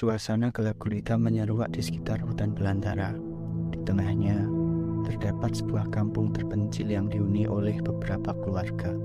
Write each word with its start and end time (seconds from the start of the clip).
Suasana 0.00 0.48
gelap 0.48 0.80
gulita 0.80 1.20
menyeruak 1.20 1.76
di 1.76 1.84
sekitar 1.84 2.24
hutan 2.24 2.56
belantara. 2.56 3.12
Di 3.68 3.84
tengahnya 3.84 4.48
terdapat 5.04 5.52
sebuah 5.60 5.92
kampung 5.92 6.32
terpencil 6.32 6.88
yang 6.88 7.12
dihuni 7.12 7.44
oleh 7.44 7.76
beberapa 7.84 8.32
keluarga. 8.32 8.96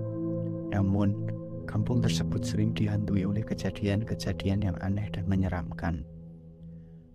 Namun, 0.71 1.27
kampung 1.67 1.99
tersebut 1.99 2.47
sering 2.47 2.71
dihantui 2.71 3.27
oleh 3.27 3.43
kejadian-kejadian 3.43 4.71
yang 4.71 4.77
aneh 4.79 5.11
dan 5.11 5.27
menyeramkan. 5.27 6.07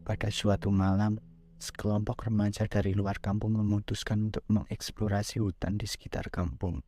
Pada 0.05 0.29
suatu 0.29 0.69
malam, 0.69 1.17
sekelompok 1.57 2.29
remaja 2.29 2.69
dari 2.69 2.93
luar 2.93 3.17
kampung 3.17 3.57
memutuskan 3.57 4.29
untuk 4.29 4.45
mengeksplorasi 4.53 5.41
hutan 5.41 5.81
di 5.81 5.89
sekitar 5.89 6.29
kampung. 6.29 6.85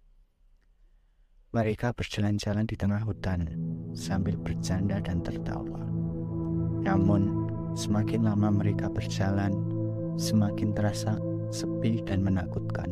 Mereka 1.56 1.96
berjalan-jalan 1.96 2.68
di 2.68 2.76
tengah 2.76 3.00
hutan 3.00 3.48
sambil 3.96 4.36
bercanda 4.36 5.00
dan 5.00 5.24
tertawa. 5.24 6.01
Namun, 6.82 7.46
semakin 7.78 8.26
lama 8.26 8.50
mereka 8.50 8.90
berjalan, 8.90 9.54
semakin 10.18 10.74
terasa 10.74 11.16
sepi 11.54 12.02
dan 12.02 12.26
menakutkan. 12.26 12.90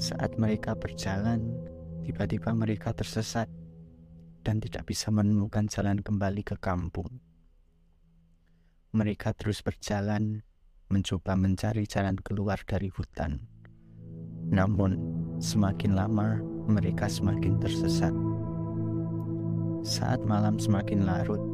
Saat 0.00 0.40
mereka 0.40 0.74
berjalan, 0.74 1.52
tiba-tiba 2.02 2.50
mereka 2.56 2.96
tersesat 2.96 3.46
dan 4.42 4.58
tidak 4.58 4.88
bisa 4.88 5.12
menemukan 5.12 5.70
jalan 5.70 6.00
kembali 6.00 6.42
ke 6.42 6.56
kampung. 6.58 7.22
Mereka 8.94 9.34
terus 9.38 9.62
berjalan, 9.62 10.42
mencoba 10.90 11.34
mencari 11.34 11.86
jalan 11.86 12.18
keluar 12.18 12.62
dari 12.66 12.88
hutan. 12.88 13.42
Namun, 14.48 14.98
semakin 15.42 15.98
lama 15.98 16.38
mereka 16.70 17.10
semakin 17.10 17.58
tersesat. 17.58 18.14
Saat 19.84 20.22
malam 20.24 20.56
semakin 20.56 21.04
larut, 21.04 21.53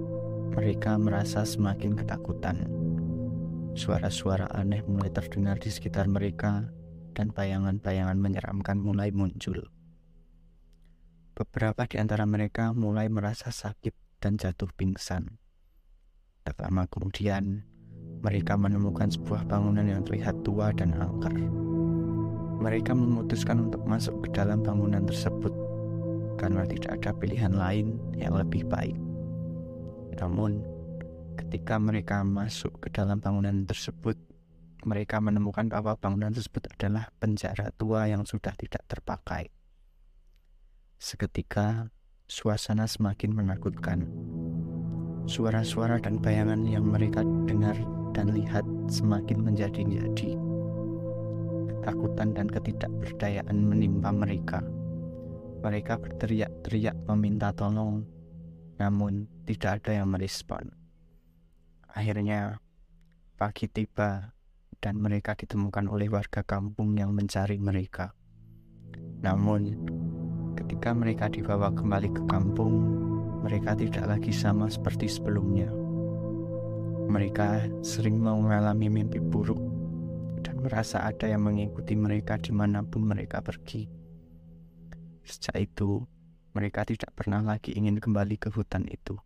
mereka 0.50 0.98
merasa 0.98 1.46
semakin 1.46 1.94
ketakutan. 1.94 2.66
Suara-suara 3.78 4.50
aneh 4.50 4.82
mulai 4.82 5.14
terdengar 5.14 5.62
di 5.62 5.70
sekitar 5.70 6.10
mereka, 6.10 6.66
dan 7.14 7.30
bayangan-bayangan 7.30 8.18
menyeramkan 8.18 8.78
mulai 8.78 9.14
muncul. 9.14 9.70
Beberapa 11.34 11.86
di 11.86 11.96
antara 12.02 12.26
mereka 12.26 12.74
mulai 12.74 13.06
merasa 13.06 13.54
sakit 13.54 14.20
dan 14.20 14.36
jatuh 14.36 14.68
pingsan. 14.74 15.38
Tak 16.44 16.58
lama 16.60 16.84
kemudian, 16.90 17.64
mereka 18.20 18.58
menemukan 18.58 19.08
sebuah 19.08 19.48
bangunan 19.48 19.86
yang 19.86 20.02
terlihat 20.04 20.44
tua 20.44 20.74
dan 20.74 20.92
angker. 20.98 21.32
Mereka 22.60 22.92
memutuskan 22.92 23.70
untuk 23.70 23.86
masuk 23.88 24.28
ke 24.28 24.36
dalam 24.36 24.60
bangunan 24.60 25.08
tersebut 25.08 25.52
karena 26.36 26.68
tidak 26.68 27.00
ada 27.00 27.10
pilihan 27.16 27.52
lain 27.56 27.96
yang 28.16 28.36
lebih 28.36 28.68
baik. 28.68 29.09
Namun, 30.18 30.64
ketika 31.38 31.78
mereka 31.78 32.26
masuk 32.26 32.82
ke 32.82 32.88
dalam 32.90 33.22
bangunan 33.22 33.68
tersebut, 33.68 34.18
mereka 34.84 35.20
menemukan 35.20 35.68
bahwa 35.68 35.92
bangunan 36.00 36.32
tersebut 36.32 36.66
adalah 36.72 37.12
penjara 37.20 37.68
tua 37.76 38.08
yang 38.08 38.24
sudah 38.24 38.56
tidak 38.56 38.80
terpakai. 38.88 39.52
Seketika, 41.00 41.92
suasana 42.28 42.88
semakin 42.88 43.32
menakutkan. 43.32 44.08
Suara-suara 45.28 46.00
dan 46.00 46.20
bayangan 46.20 46.64
yang 46.64 46.88
mereka 46.88 47.24
dengar 47.44 47.76
dan 48.16 48.32
lihat 48.32 48.64
semakin 48.88 49.44
menjadi-jadi. 49.44 50.30
Ketakutan 51.70 52.36
dan 52.36 52.46
ketidakberdayaan 52.48 53.56
menimpa 53.64 54.12
mereka. 54.12 54.60
Mereka 55.60 56.00
berteriak-teriak 56.00 56.96
meminta 57.08 57.52
tolong, 57.52 58.04
namun 58.80 59.28
tidak 59.44 59.84
ada 59.84 60.00
yang 60.00 60.08
merespon. 60.08 60.72
Akhirnya, 61.92 62.64
pagi 63.36 63.68
tiba 63.68 64.32
dan 64.80 64.96
mereka 64.96 65.36
ditemukan 65.36 65.84
oleh 65.92 66.08
warga 66.08 66.40
kampung 66.40 66.96
yang 66.96 67.12
mencari 67.12 67.60
mereka. 67.60 68.16
Namun, 69.20 69.76
ketika 70.56 70.96
mereka 70.96 71.28
dibawa 71.28 71.68
kembali 71.76 72.08
ke 72.08 72.22
kampung, 72.24 72.74
mereka 73.44 73.76
tidak 73.76 74.16
lagi 74.16 74.32
sama 74.32 74.72
seperti 74.72 75.12
sebelumnya. 75.12 75.68
Mereka 77.10 77.68
sering 77.84 78.16
mengalami 78.16 78.88
mimpi 78.88 79.20
buruk 79.20 79.60
dan 80.40 80.56
merasa 80.64 81.04
ada 81.04 81.28
yang 81.28 81.44
mengikuti 81.44 81.92
mereka 81.92 82.40
di 82.40 82.56
mana 82.56 82.80
pun 82.80 83.04
mereka 83.04 83.44
pergi. 83.44 83.84
Sejak 85.20 85.68
itu, 85.68 86.00
mereka 86.52 86.82
tidak 86.82 87.14
pernah 87.14 87.40
lagi 87.44 87.72
ingin 87.76 88.02
kembali 88.02 88.36
ke 88.40 88.48
hutan 88.50 88.88
itu. 88.90 89.18